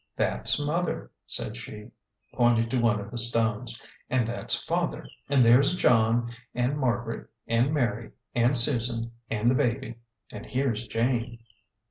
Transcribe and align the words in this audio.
"That's 0.15 0.57
mother," 0.59 1.11
said 1.27 1.55
she, 1.55 1.91
pointing 2.33 2.69
to 2.69 2.79
one 2.79 2.99
of 2.99 3.11
the 3.11 3.19
stones," 3.19 3.79
an' 4.09 4.25
that's 4.25 4.55
father, 4.55 5.05
an' 5.29 5.43
there's 5.43 5.75
John, 5.75 6.31
an' 6.55 6.75
Marg'ret, 6.79 7.27
an' 7.45 7.71
Mary, 7.71 8.09
an' 8.33 8.55
Susan, 8.55 9.11
an' 9.29 9.47
the 9.47 9.53
baby, 9.53 9.97
and 10.31 10.47
here's 10.47 10.87
Jane." 10.87 11.37